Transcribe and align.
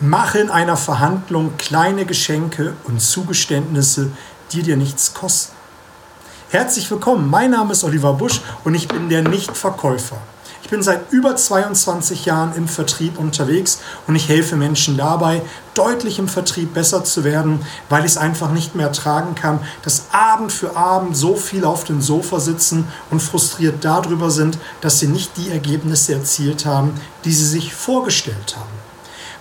Mache 0.00 0.38
in 0.38 0.48
einer 0.48 0.76
Verhandlung 0.76 1.56
kleine 1.58 2.06
Geschenke 2.06 2.74
und 2.84 3.02
Zugeständnisse, 3.02 4.12
die 4.52 4.62
dir 4.62 4.76
nichts 4.76 5.12
kosten. 5.12 5.56
Herzlich 6.50 6.88
willkommen, 6.88 7.28
mein 7.28 7.50
Name 7.50 7.72
ist 7.72 7.82
Oliver 7.82 8.12
Busch 8.12 8.40
und 8.62 8.76
ich 8.76 8.86
bin 8.86 9.08
der 9.08 9.22
Nichtverkäufer. 9.22 10.18
Ich 10.62 10.70
bin 10.70 10.84
seit 10.84 11.10
über 11.10 11.34
22 11.34 12.26
Jahren 12.26 12.54
im 12.54 12.68
Vertrieb 12.68 13.18
unterwegs 13.18 13.80
und 14.06 14.14
ich 14.14 14.28
helfe 14.28 14.54
Menschen 14.54 14.96
dabei, 14.96 15.42
deutlich 15.74 16.20
im 16.20 16.28
Vertrieb 16.28 16.74
besser 16.74 17.02
zu 17.02 17.24
werden, 17.24 17.66
weil 17.88 18.04
ich 18.04 18.12
es 18.12 18.18
einfach 18.18 18.52
nicht 18.52 18.76
mehr 18.76 18.92
tragen 18.92 19.34
kann, 19.34 19.58
dass 19.82 20.04
Abend 20.12 20.52
für 20.52 20.76
Abend 20.76 21.16
so 21.16 21.34
viel 21.34 21.64
auf 21.64 21.82
dem 21.82 22.00
Sofa 22.00 22.38
sitzen 22.38 22.86
und 23.10 23.20
frustriert 23.20 23.84
darüber 23.84 24.30
sind, 24.30 24.58
dass 24.80 25.00
sie 25.00 25.08
nicht 25.08 25.36
die 25.36 25.50
Ergebnisse 25.50 26.14
erzielt 26.14 26.66
haben, 26.66 26.94
die 27.24 27.32
sie 27.32 27.46
sich 27.46 27.74
vorgestellt 27.74 28.54
haben. 28.56 28.77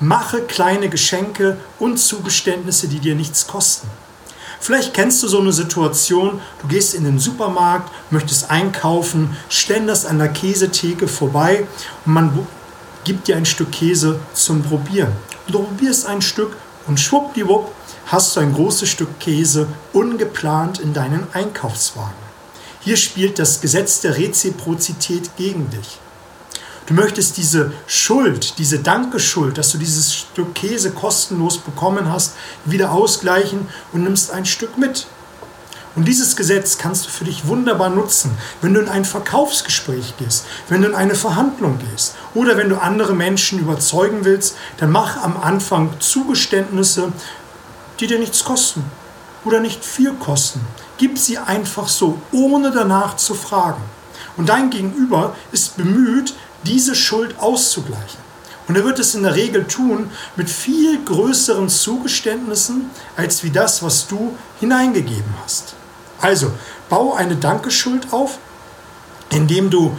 Mache 0.00 0.42
kleine 0.42 0.88
Geschenke 0.88 1.56
und 1.78 1.98
Zugeständnisse, 1.98 2.88
die 2.88 2.98
dir 2.98 3.14
nichts 3.14 3.46
kosten. 3.46 3.88
Vielleicht 4.60 4.94
kennst 4.94 5.22
du 5.22 5.28
so 5.28 5.40
eine 5.40 5.52
Situation, 5.52 6.40
du 6.62 6.68
gehst 6.68 6.94
in 6.94 7.04
den 7.04 7.18
Supermarkt, 7.18 7.90
möchtest 8.10 8.50
einkaufen, 8.50 9.36
ständerst 9.48 10.06
an 10.06 10.18
der 10.18 10.28
Käsetheke 10.28 11.06
vorbei 11.06 11.66
und 12.06 12.12
man 12.12 12.46
gibt 13.04 13.28
dir 13.28 13.36
ein 13.36 13.44
Stück 13.44 13.72
Käse 13.72 14.20
zum 14.32 14.62
Probieren. 14.62 15.12
Du 15.46 15.62
probierst 15.62 16.06
ein 16.06 16.22
Stück 16.22 16.56
und 16.86 16.98
schwuppdiwupp 16.98 17.70
hast 18.06 18.36
du 18.36 18.40
ein 18.40 18.54
großes 18.54 18.88
Stück 18.88 19.18
Käse 19.20 19.68
ungeplant 19.92 20.78
in 20.78 20.94
deinen 20.94 21.26
Einkaufswagen. 21.32 22.24
Hier 22.80 22.96
spielt 22.96 23.38
das 23.38 23.60
Gesetz 23.60 24.00
der 24.00 24.16
Reziprozität 24.16 25.36
gegen 25.36 25.70
dich. 25.70 25.98
Du 26.86 26.92
möchtest 26.92 27.38
diese 27.38 27.72
Schuld, 27.86 28.58
diese 28.58 28.78
Dankeschuld, 28.78 29.56
dass 29.56 29.72
du 29.72 29.78
dieses 29.78 30.14
Stück 30.14 30.54
Käse 30.54 30.90
kostenlos 30.90 31.56
bekommen 31.56 32.12
hast, 32.12 32.34
wieder 32.66 32.92
ausgleichen 32.92 33.68
und 33.92 34.02
nimmst 34.02 34.30
ein 34.30 34.44
Stück 34.44 34.76
mit. 34.76 35.06
Und 35.96 36.06
dieses 36.06 36.36
Gesetz 36.36 36.76
kannst 36.76 37.06
du 37.06 37.10
für 37.10 37.24
dich 37.24 37.46
wunderbar 37.46 37.88
nutzen, 37.88 38.36
wenn 38.60 38.74
du 38.74 38.80
in 38.80 38.88
ein 38.88 39.06
Verkaufsgespräch 39.06 40.14
gehst, 40.18 40.44
wenn 40.68 40.82
du 40.82 40.88
in 40.88 40.94
eine 40.94 41.14
Verhandlung 41.14 41.78
gehst 41.78 42.16
oder 42.34 42.58
wenn 42.58 42.68
du 42.68 42.76
andere 42.76 43.14
Menschen 43.14 43.60
überzeugen 43.60 44.24
willst, 44.24 44.56
dann 44.76 44.90
mach 44.90 45.22
am 45.22 45.40
Anfang 45.40 45.98
Zugeständnisse, 46.00 47.12
die 47.98 48.08
dir 48.08 48.18
nichts 48.18 48.44
kosten 48.44 48.84
oder 49.44 49.60
nicht 49.60 49.84
viel 49.84 50.12
kosten. 50.14 50.60
Gib 50.98 51.16
sie 51.16 51.38
einfach 51.38 51.88
so, 51.88 52.18
ohne 52.32 52.72
danach 52.72 53.16
zu 53.16 53.34
fragen. 53.34 53.82
Und 54.36 54.48
dein 54.48 54.70
Gegenüber 54.70 55.36
ist 55.52 55.76
bemüht, 55.76 56.34
diese 56.66 56.94
Schuld 56.94 57.38
auszugleichen. 57.38 58.24
Und 58.66 58.76
er 58.76 58.84
wird 58.84 58.98
es 58.98 59.14
in 59.14 59.24
der 59.24 59.34
Regel 59.34 59.66
tun 59.66 60.10
mit 60.36 60.48
viel 60.48 61.04
größeren 61.04 61.68
Zugeständnissen 61.68 62.90
als 63.16 63.44
wie 63.44 63.50
das, 63.50 63.82
was 63.82 64.06
du 64.06 64.36
hineingegeben 64.60 65.34
hast. 65.42 65.74
Also, 66.20 66.50
bau 66.88 67.12
eine 67.14 67.36
Dankeschuld 67.36 68.12
auf, 68.12 68.38
indem 69.30 69.68
du 69.68 69.96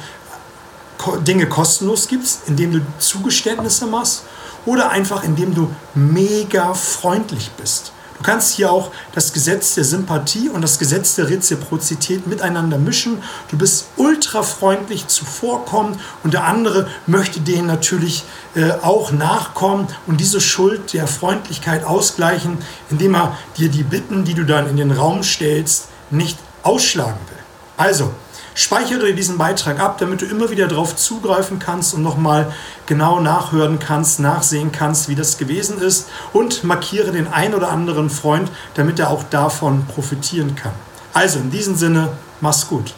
Dinge 1.28 1.48
kostenlos 1.48 2.08
gibst, 2.08 2.48
indem 2.48 2.72
du 2.72 2.82
Zugeständnisse 2.98 3.86
machst 3.86 4.24
oder 4.66 4.90
einfach 4.90 5.24
indem 5.24 5.54
du 5.54 5.72
mega 5.94 6.74
freundlich 6.74 7.52
bist. 7.52 7.92
Du 8.18 8.24
kannst 8.24 8.56
hier 8.56 8.72
auch 8.72 8.92
das 9.14 9.34
Gesetz 9.34 9.76
der 9.76 9.84
Sympathie 9.84 10.50
und 10.50 10.62
das 10.62 10.80
Gesetz 10.80 11.16
der 11.16 11.30
Reziprozität 11.30 12.28
miteinander 12.28 12.78
mischen. 12.78 13.22
Du 13.52 13.58
bist 13.58 13.88
ultra 13.98 14.42
freundlich 14.42 15.08
zuvorkommend 15.08 16.00
und 16.24 16.34
der 16.34 16.46
andere 16.46 16.88
möchte 17.08 17.42
denen 17.42 17.68
natürlich 17.68 18.24
äh, 18.56 18.72
auch 18.82 19.12
nachkommen 19.12 19.88
und 20.08 20.22
diese 20.22 20.40
Schuld 20.40 20.94
der 20.94 21.08
Freundlichkeit 21.08 21.84
ausgleichen, 21.84 22.58
indem 22.90 23.16
er 23.16 23.38
dir 23.58 23.70
die 23.70 23.84
Bitten, 23.84 24.24
die 24.24 24.34
du 24.34 24.46
dann 24.46 24.70
in 24.70 24.78
den 24.78 24.92
Raum 24.92 25.22
stellst, 25.22 25.88
nicht 26.10 26.38
ausschlagen 26.64 27.20
will. 27.30 27.44
Also, 27.78 28.14
Speichere 28.58 29.14
diesen 29.14 29.38
Beitrag 29.38 29.82
ab, 29.82 29.98
damit 29.98 30.22
du 30.22 30.26
immer 30.26 30.50
wieder 30.50 30.70
darauf 30.70 30.96
zugreifen 30.96 31.60
kannst 31.60 31.94
und 31.94 32.02
nochmal 32.02 32.54
genau 32.86 33.20
nachhören 33.20 33.80
kannst, 33.80 34.22
nachsehen 34.22 34.72
kannst, 34.72 35.10
wie 35.10 35.16
das 35.16 35.38
gewesen 35.38 35.78
ist 35.82 36.08
und 36.32 36.64
markiere 36.64 37.12
den 37.12 37.28
ein 37.28 37.54
oder 37.54 37.70
anderen 37.70 38.10
Freund, 38.10 38.50
damit 38.76 38.98
er 38.98 39.10
auch 39.10 39.24
davon 39.24 39.86
profitieren 39.88 40.56
kann. 40.56 40.72
Also 41.12 41.40
in 41.40 41.52
diesem 41.52 41.76
Sinne, 41.76 42.14
mach's 42.40 42.70
gut. 42.70 42.94